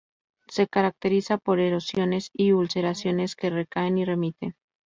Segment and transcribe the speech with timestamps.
[0.47, 4.55] Se caracteriza por erosiones y ulceraciones que recaen y remiten.